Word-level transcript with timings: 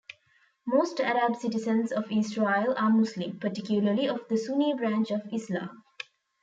Most 0.65 0.99
Arab 0.99 1.35
citizens 1.35 1.91
of 1.91 2.11
Israel 2.11 2.73
are 2.75 2.89
Muslim, 2.89 3.37
particularly 3.37 4.09
of 4.09 4.27
the 4.29 4.35
Sunni 4.35 4.73
branch 4.73 5.11
of 5.11 5.31
Islam. 5.31 5.83